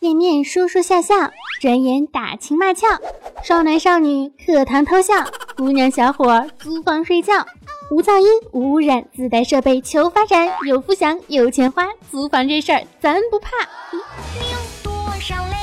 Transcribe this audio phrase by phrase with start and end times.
[0.00, 1.14] 见面说说笑笑，
[1.60, 2.86] 转眼打情骂俏，
[3.44, 5.12] 少男少女课堂偷笑，
[5.58, 7.34] 姑娘小伙租房睡觉，
[7.90, 13.48] 无噪音无污染，自带设备求发展，有福享有钱花，租房这事儿咱不怕。
[13.92, 13.98] 你
[14.50, 15.59] 有多少泪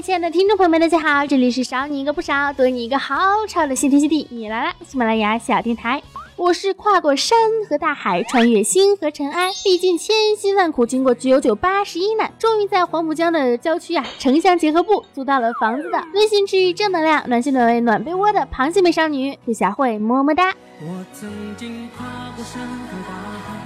[0.00, 3.16] 亲爱的听众朋友们，大家好，这里是少你一个不少，多你一个好
[3.48, 6.00] 吵的新天新地，你来了，喜马拉雅小电台，
[6.36, 7.36] 我是跨过山
[7.68, 20.54] 和大海，穿越星河尘埃，历尽千辛万苦，经过九九八十一难，终于在黄浦江的郊区啊，城乡结合部租到了房子的温馨治愈正能量，暖心暖胃暖被窝的螃蟹美少女付小慧，么么哒。
[20.80, 23.56] 我曾经跨过山和大海，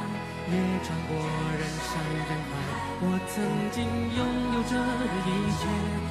[0.49, 1.15] 也穿过
[1.59, 2.57] 人山人海，
[3.03, 3.85] 我曾经
[4.17, 4.77] 拥有着
[5.27, 6.02] 一切。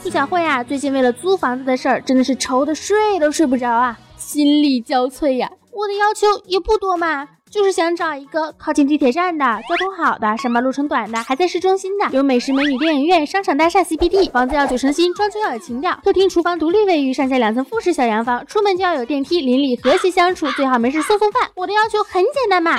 [0.00, 5.50] 苏小慧啊，最近为了租房子的事儿，真的是愁的睡都睡不着啊，心力交瘁呀。
[5.72, 21.50] 我的要求也不多嘛，就是想找一个靠近地铁站的、交通好的、上班路程短的、还在市中心的、有美食美女电影院、商场大厦 CBD，房子要九成新，装修要有情调，客厅厨房独立卫浴，上下两层复式小洋房，出门就要有电梯，邻里和谐相处，最好没事送送饭。
[21.56, 22.78] 我的要求很简单嘛，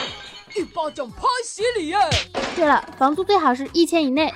[0.56, 2.00] 一巴掌拍死你呀！
[2.56, 4.34] 对了，房租最好是一千以内。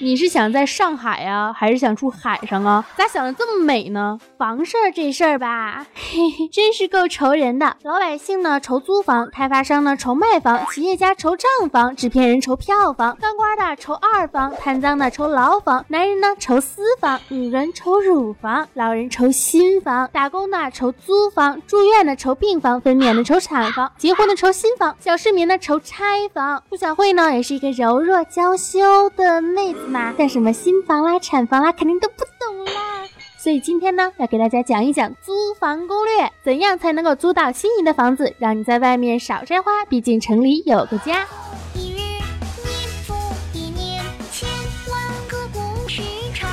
[0.00, 2.84] 你是想在上海呀，还是想住海上啊？
[2.96, 4.18] 咋想的这么美呢？
[4.36, 7.76] 房事儿这事儿吧，嘿嘿，真是够愁人的。
[7.82, 26.62] 老百姓呢愁租房，开发商呢愁卖房，企业家愁账房，制片人愁票房，当官的愁二房，贪赃的愁牢房，男人呢愁私房，女人愁乳房，老人愁新房，打工的愁租房，住院的愁病房，分娩的愁产房，结婚的愁新房，小市民呢愁拆房。
[26.68, 29.83] 顾小慧呢也是一个柔弱娇羞的妹子。
[29.88, 33.02] 嘛，像什么新房啦、产房啦，肯定都不懂啦。
[33.38, 41.26] 所以今天呢，要给大家讲一讲租房攻略，怎样才能够租到心仪的房子，让你在外面少摘花，毕竟城里有个家。
[41.74, 43.14] 一日年复
[43.52, 44.48] 一年，千
[44.90, 44.98] 万
[45.28, 46.00] 个故事
[46.32, 46.48] 长，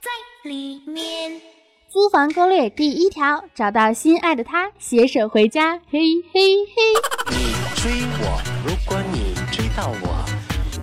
[0.00, 0.08] 在
[0.44, 1.40] 里面。
[1.88, 5.80] 租房攻略第一条，找到心爱的他，携手回家。
[5.90, 5.98] 嘿
[6.32, 6.82] 嘿嘿。
[7.28, 7.90] 你追
[8.20, 8.61] 我。
[9.74, 10.24] 到我，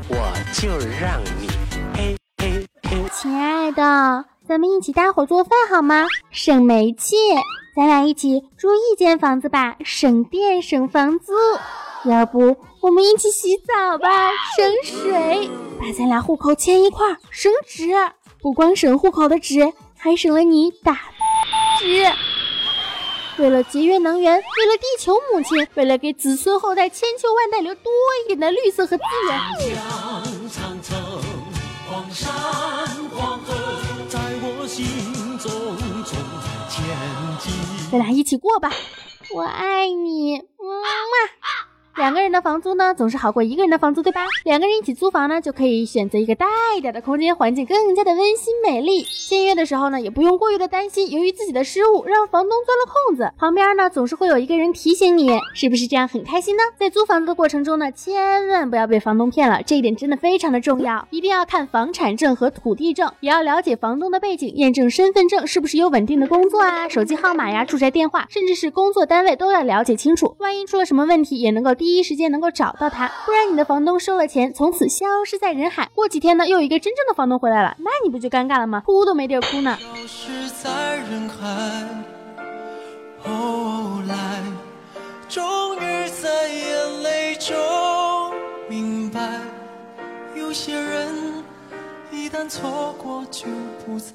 [0.10, 0.16] 我
[0.52, 0.70] 就
[1.00, 1.48] 让你
[1.96, 3.04] 嘿嘿嘿。
[3.14, 6.08] 亲爱的，咱们一起搭伙做饭好吗？
[6.32, 7.16] 省煤气。
[7.76, 11.34] 咱俩一起住一间房子吧，省电省房租。
[12.06, 15.50] 要不我们一起洗澡吧，省水。
[15.80, 17.90] 把咱俩户口迁一块儿，省纸。
[18.42, 20.94] 不光省户口的纸，还省了你打
[21.80, 22.06] 纸。
[23.40, 27.92] 为了节约能源，为了地球母亲，为了给子孙后代千秋万代留多
[28.24, 29.40] 一点的绿色和资源。
[37.90, 38.70] 咱俩一起过吧，
[39.34, 41.39] 我爱你，么么。
[42.00, 44.22] 两个人的房租呢，总是好过一个人的房租，对吧？
[44.46, 49.04] 两个人一起租房呢，就可以选择一个大一点的空间，环境更加的温馨美丽。
[49.04, 56.64] 签约的时候呢，也不用过于的担心，由于自己的失误让房东钻了空子，旁边呢总是会有一个人提醒你，是不是这样很开心呢？
[56.80, 71.89] 在租房子的过程中呢，千万不要被房东骗了，这一点真的非常的重要，一定要看房产证和土地证，也要了解房东的背景，验证身份证是不是有稳定的工作啊，手机号码呀，住宅电话，甚至是工作单位都要了解清楚，万一出了什么问题，也能够第。
[71.90, 75.90] 第一时间能够找到他，不然你的房东收了钱，从此消失在人海。
[75.96, 78.84] 过几天呢，又有一个真正的房东回来了，那你不就尴尬了吗？
[78.86, 79.76] 哭都没地儿哭呢。
[79.82, 81.84] 消失在人海
[83.24, 84.40] 后来，
[85.28, 87.58] 终于在眼泪中
[88.70, 89.40] 明白，
[90.36, 91.44] 有些人
[92.12, 93.48] 一旦错过就
[93.84, 94.14] 不再。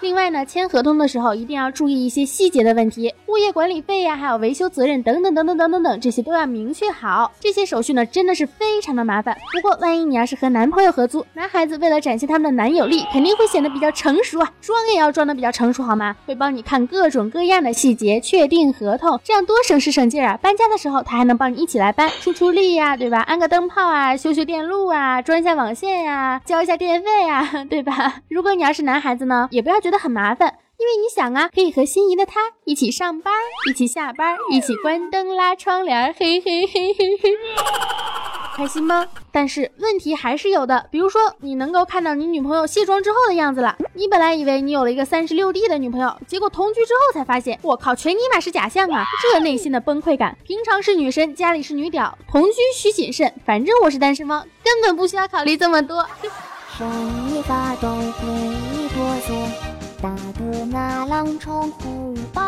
[0.00, 7.32] 另外呢，签合同的时候一定要注意一些细节的问题，物业管理费呀，还有维修责任等等等等等等等，这些都要明确好。
[7.40, 9.36] 这些手续呢，真的是非常的麻烦。
[9.52, 16.14] 不过，万一你要是和男朋友合租，男孩子为了展现他们的男友力，肯定会显得比较成熟啊，装也要装的比较成熟，好吗？
[16.26, 20.38] 会帮你看各种各样的细节，确定合同，这样多省时省劲啊！
[20.40, 23.20] 搬家的时候，他还能帮你一起来搬，出出力呀，对吧？
[23.22, 28.22] 安个灯泡啊，修修电路啊，装一下网线呀，交一下电费呀，对吧？
[28.28, 29.98] 如果你要是男孩子呢，也不要觉觉得。
[29.98, 33.34] 很麻烦，因为你想啊，可以和心仪的他一起上班，
[33.68, 37.30] 一起下班，一起关灯拉窗帘，嘿嘿嘿嘿嘿。
[38.56, 39.08] 开心吗？
[39.32, 49.04] 但是问题还是有的，比如说你能够看到你女朋友卸妆之后的样子了，你本来以为你有了一个三十六 D 的女朋友，结果同居之后才发现，我靠，全尼玛是假象啊！
[49.32, 53.34] 这内心的崩溃感，平常是女神，家里是女屌，同居需谨慎。
[53.44, 56.06] 反正我是单身汪，根本不需要考虑这么多。
[57.48, 58.22] 发抖会
[58.94, 62.40] 哆嗦，打得那狼虫虎豹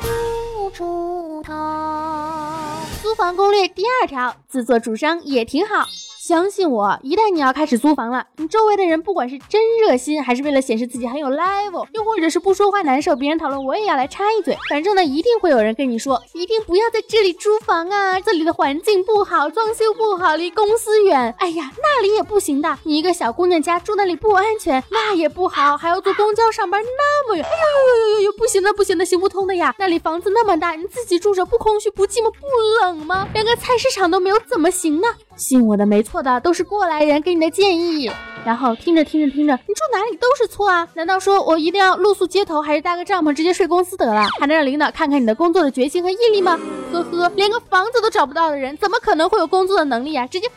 [0.00, 2.80] 不出逃。
[3.00, 5.86] 租房攻略第二条，自作主张也挺好。
[6.22, 32.46] 相信我，一旦你要开始租房了，你周围的人不管是真热心，还是为了显示自己很有 level，又或者是不说话难受，别人讨论我也要来插一嘴，反正呢，一定会有人跟你说，一定不要在这里租房啊，这里的环境不好，装修不好，离公司远，哎呀，那里也不行的，你一个小姑娘家住那里不安全，那也不好，还要坐公交上班那么远，哎呦呦呦呦呦，不行的不行的，行不通的呀，那里房子那么大，你自己住着不空虚不寂寞不
[32.80, 33.26] 冷吗？
[33.34, 35.08] 连个菜市场都没有，怎么行呢？
[35.42, 38.10] 信我的，没错的，都是过来人给你的建议。
[38.44, 40.88] 然后听着听着听着，你住哪里都是错啊？
[40.94, 44.26] 难道说我一定要露宿街头，还是搭个帐篷直接睡公司得了？
[44.40, 46.58] 还能让领导看看你的工作的决心和毅力吗？
[46.92, 50.26] 呵呵，连个房子都找不到的人，怎么可能会有工作的能力啊？
[50.26, 50.48] 直接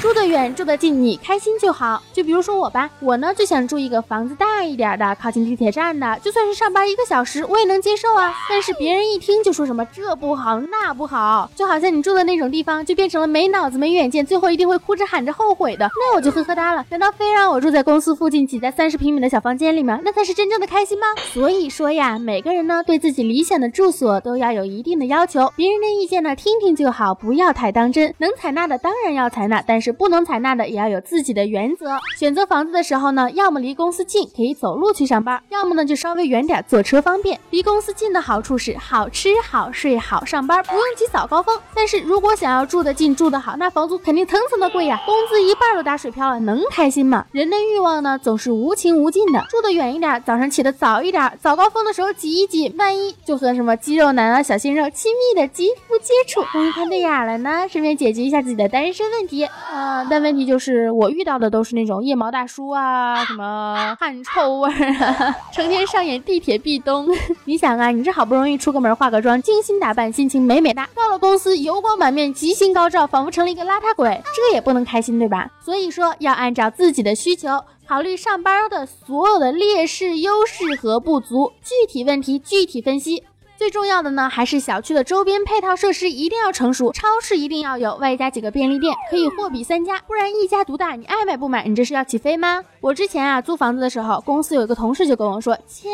[0.00, 2.02] 住得远，住得近，你开心就好。
[2.12, 8.34] 就比如说我吧，我呢就想住一个房子大一点的，靠近地铁站的，就算是上班一个小时，我也能接受啊。
[8.48, 16.84] 但是别人一听就说什么这不好那不好，就好像你住的那种地方就变成了没脑子没远见，最后一定会哭着喊着后悔的，那我就呵呵哒了。
[16.90, 20.00] 难道非让我住在公司附近挤在三十平米的小房间里吗？
[20.04, 21.06] 那才是真正的开心吗？
[21.32, 28.14] 所以说呀，每个人呢对自己理想的住所都要有一定的要求，别人的意见呢听听就好，不要太当真。
[28.18, 31.98] 能采纳的当然要采纳，但是不能采纳的也要有自己的原则。
[32.18, 37.38] 选择房子的时候呢，要么离公司近，可以走路去上班；要么呢就稍微远点，坐车方便。
[37.50, 41.58] 离公司近的好处是好吃好睡好上班，不用挤早高峰。
[41.74, 47.26] 但是如果想要住得近住得好，那房租肯定层层的贵呀，工资一半都打水漂了，能开心吗？
[47.32, 60.04] 人的欲望呢总是无穷无尽的，住得远一点，早上起得早一点，早高峰的时候挤一挤，万一就和什么肌肉男啊、小鲜肉亲密的肌肤接触，终于看对眼了呢，顺便解决一下自己的单身问题啊。
[60.10, 67.08] 但问题就是我遇到的都是那种腋毛大叔啊，什么汗臭味啊， 成天上演地铁壁咚。
[67.44, 75.50] 你想啊，你这好不容易出个门，化个妆，精心打扮，心情美美哒，到了公司油光满面，吉星高照，仿佛成了一个邋遢鬼，这也不能开心对吧？
[75.64, 77.48] 所以说要按照自己的需求。
[77.86, 83.24] 考虑上班的所有的劣势、优势和不足，具体问题具体分析。
[83.58, 91.66] 最重要的呢，还是小区的周边配套设施一定要成熟，超市一定要有，外加几个便利店，可以货比三家，不然一家独大，你爱买不买？
[91.66, 92.62] 你这是要起飞吗？
[92.80, 95.90] 我之前啊租房子的时候，公司有一个同事就跟我说，千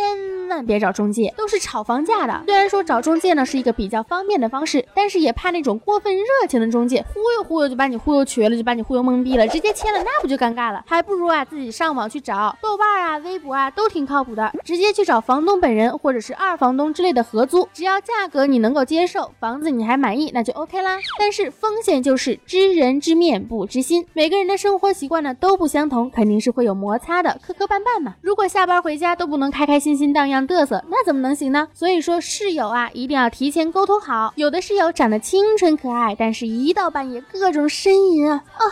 [0.50, 2.42] 万别找中介，都是炒房价的。
[2.44, 10.84] 虽然说找中介呢是一个比较方便的方式，但是也怕那种过分热情的中介忽悠忽悠就把你忽悠瘸了，就把你忽悠懵逼了，直接签了，那不就尴尬了？
[10.86, 17.68] 还不如啊自己上网去找，豆瓣啊、微博啊都挺靠谱的，直接去找房东本人或者是二房东之类的合租。
[17.72, 20.98] 只要价格你能够接受，房子你还满意，那就 OK 啦。
[21.20, 28.16] 但是风险就是知人知面不知心，每个人的生活习惯呢都不相同，肯定是会有摩擦的，磕磕绊绊嘛。
[28.20, 31.68] 如果下班回家都不能开开心心荡漾嘚瑟，那怎么能行呢？
[31.72, 34.32] 所以说室友啊，一定要提前沟通好。
[34.34, 38.64] 有的室友长得清纯可爱，但是一到半夜各种呻吟啊啊，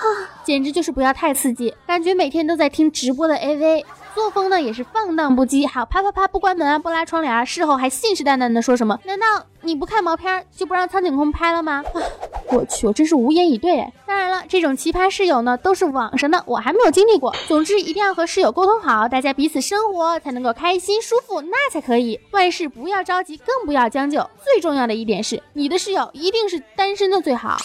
[0.43, 3.85] 简直就是不要太刺激，感觉每天都在听直播的 AV。
[4.15, 8.99] 作风呢也是放荡不羁，好啪啪啪不关门啊，不拉窗帘，事后还信誓旦旦的说什么？
[9.05, 9.27] 难道
[9.63, 11.83] 你不看毛片就不让苍井空拍了吗？
[11.85, 11.85] 啊
[12.53, 13.91] 我去，我真是无言以对。
[14.07, 17.35] 当然了，这种奇葩室友呢都是网上的，我还没有经历过。
[17.49, 22.21] 总之一定要和室友沟通好，大家彼此生活才能够开心舒服，那才可以。
[22.33, 24.19] 万事不要着急，更不要将就。
[24.45, 27.57] 最重要的一点是，你的室友一定是单身的最好。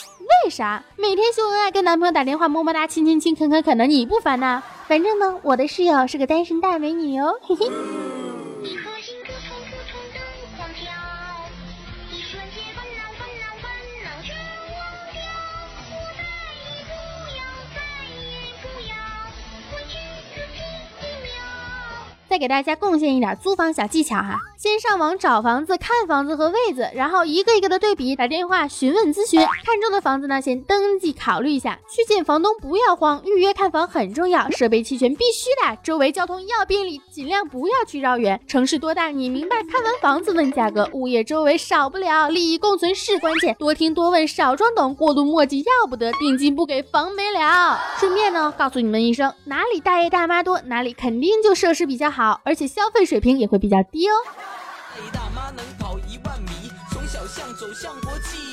[0.44, 0.84] 为啥？
[0.98, 4.62] 每天秀恩爱，跟男朋友打电话，么么哒，亲亲亲，啃啃啃的，你不烦呐？
[4.88, 7.72] 反正呢，我的室友是个单身大美女哦，嘿嘿。
[22.30, 29.40] 再给大家贡献一点租房小技巧哈，先上网找房子、看房子和位子，然后一个一个的对比，打电话询问咨询。
[29.40, 31.80] 看中的房子呢，先登记考虑一下。
[31.88, 35.78] 去见房东不要慌，预约看房很重要，设备齐全必须的。
[35.84, 38.42] 周围交通要便利，尽量不要去绕远。
[38.48, 39.58] 城市多大你明白？
[39.72, 43.56] 看完房子问价格，物业周围少不了，利益共存是关键。
[43.60, 47.80] 多听多问少装懂，过度墨迹要不得，定金不给房没了。
[48.00, 52.18] 顺便呢，告诉你们一声，哪里大爷大妈多，哪里肯定就设施比较好。
[52.18, 54.14] 好，而且消费水平也会比较低哦。
[55.12, 58.47] 大妈能跑一万米，从小巷走向国际，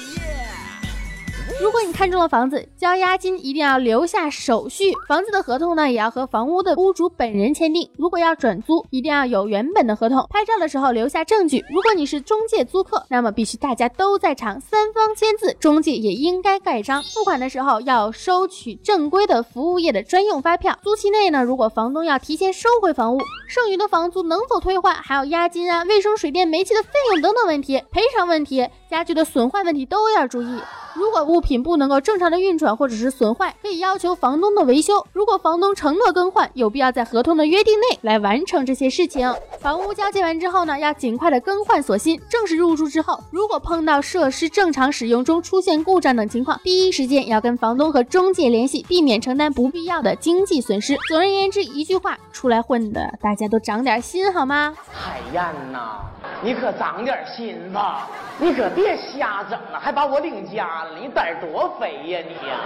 [1.60, 4.92] 如果你看中了房子，交押金一定要留下手续。
[5.06, 7.88] 房子的合同呢，也要和房屋的屋主本人签订。
[7.96, 10.26] 如果要转租，一定要有原本的合同。
[10.30, 11.64] 拍照的时候留下证据。
[11.72, 17.02] 如果你是中介租客，那么必须大家都在场，三方签字，中介也应该盖章。
[17.04, 20.76] 付款的时候要收取正规的服务业的专用发票。
[20.82, 30.58] 租期内呢，如果房东要提前收回房屋，剩余的房租能否退换，还有押金啊、卫生水电煤气的费用等等问题，赔偿问题、家具的损坏问题都要注意。
[30.94, 35.04] 如果物品不能够正常的运转或者是损坏，可以要求房东的维修。
[35.12, 39.32] 如果房东承诺更换，有必要在合同的约定内来完成这些事情。
[39.58, 42.20] 房屋交接完之后呢，要尽快的更换锁芯。
[42.28, 50.96] 正式入住之后，如果碰到设施正常使用中出现故障等情况，第一时间要跟房东和中介联系，避免承担不必要的经济损失。
[51.08, 54.74] 总而言之，一句话，出来混的大家都长点心好吗？
[54.92, 56.02] 海燕呐，
[56.42, 62.58] 你可长点心吧，你可别瞎整了，还把我领家了，你胆儿多肥呀你呀！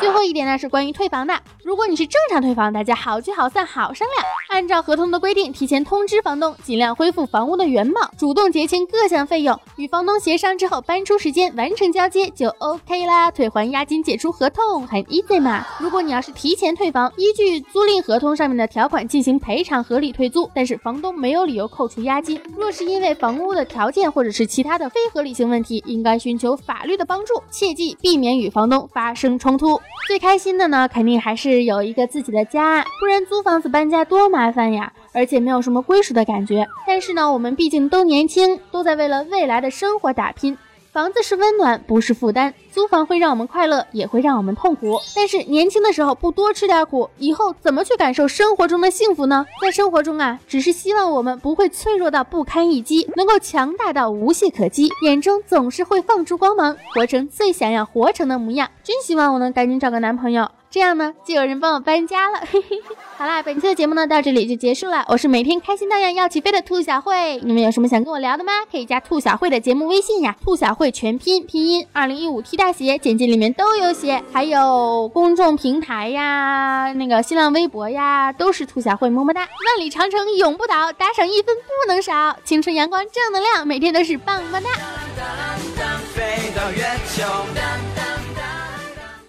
[0.00, 1.34] 最后一点呢是关于退房的，
[1.64, 15.64] 如果你是正常退房，大家好聚好散，好商量，按照合同的规定提前通知房东，尽量恢复房屋的原貌，主动结清各项费用，与房东协商之后搬出时间完成交接就 OK 啦，退还押金，解除合同，很 easy 嘛。
[15.78, 22.38] 如果你要是提前退房，依据租赁合同上面的条款进行赔偿合理退租，但是房东没有理由扣除押金。
[22.54, 29.80] 若是因为房屋的条件或者是其他的非合理性问题，应该寻求法律的帮助，切记避免与房东发生冲突。
[30.06, 36.66] 最开心的呢，肯定还是有一个自己的家，不然租房子搬家多麻烦呀，而且没有什么归属的感觉。
[36.86, 40.56] 但是呢，我们毕竟都年轻，都在为了未来的生活打拼。
[40.96, 42.54] 房子是温暖，不是负担。
[42.72, 44.98] 租房会让我们快乐，也会让我们痛苦。
[45.14, 49.44] 但是年轻的时候不多吃点苦，以后怎么去感受生活中的幸福呢？
[49.60, 58.70] 在生活中啊，只是希望我们不会脆弱到不堪一击，能够强大到无懈可击，眼中总是会放出光芒，活成最想要活成的模样。
[58.82, 60.50] 真希望我能赶紧找个男朋友。
[60.76, 62.38] 这样呢，就有人帮我搬家了。
[62.40, 65.06] 嘿嘿嘿，好啦，本期的节目呢到这里就结束了。
[65.08, 68.52] 我是每天开心到要起飞的兔小慧，你们有什么想跟我聊的吗？
[68.70, 74.22] 可以加兔小慧的节目微信呀，兔小慧全拼拼音二零一五 T 大写，简介里面都有写。
[74.30, 79.40] 还有公众平台呀，那个新浪微博呀，都是兔小慧，么么哒。
[79.40, 82.36] 万里长城永不倒，打赏一分不能少。
[82.44, 84.68] 青春阳光正能量，每天都是棒棒哒。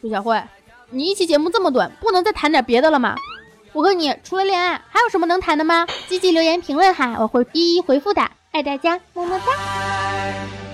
[0.01, 0.37] 兔小慧。
[0.89, 3.13] 你一期节目这么短，不能再谈点别的了吗？
[3.73, 5.85] 我和你除了恋爱，还有什么能谈的吗？
[6.07, 8.21] 积极留言评论哈，我会一一回复的。
[8.51, 10.66] 爱大家，么么哒。